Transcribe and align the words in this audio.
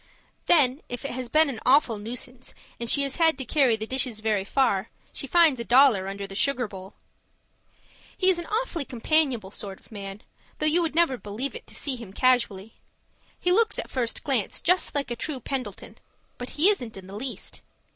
Then 0.47 0.81
if 0.89 1.05
it 1.05 1.11
has 1.11 1.29
been 1.29 1.47
an 1.47 1.59
awful 1.63 1.99
nuisance, 1.99 2.55
and 2.79 2.89
she 2.89 3.03
has 3.03 3.17
had 3.17 3.37
to 3.37 3.45
carry 3.45 3.75
the 3.75 3.85
dishes 3.85 4.19
very 4.19 4.43
far, 4.43 4.89
she 5.13 5.27
finds 5.27 5.59
a 5.59 5.63
dollar 5.63 6.07
under 6.07 6.25
the 6.25 6.33
sugar 6.33 6.67
bowl. 6.67 6.95
He 8.17 8.31
is 8.31 8.39
an 8.39 8.47
awfully 8.47 8.83
companionable 8.83 9.51
sort 9.51 9.79
of 9.79 9.91
man, 9.91 10.23
though 10.57 10.65
you 10.65 10.81
would 10.81 10.95
never 10.95 11.17
believe 11.17 11.55
it 11.55 11.67
to 11.67 11.75
see 11.75 11.97
him 11.97 12.13
casually; 12.13 12.73
he 13.39 13.51
looks 13.51 13.77
at 13.77 13.91
first 13.91 14.23
glance 14.23 14.63
like 14.95 15.11
a 15.11 15.15
true 15.15 15.39
Pendleton, 15.39 15.99
but 16.39 16.49
he 16.57 16.67
isn't 16.69 16.97
in 16.97 17.05
the 17.05 17.15
least. 17.15 17.61